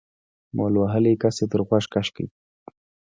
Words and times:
مول 0.55 0.73
وهلي 0.77 1.13
کس 1.21 1.35
يې 1.41 1.45
تر 1.51 1.61
غوږ 1.67 1.85
کش 1.93 2.07
کړ. 2.15 2.25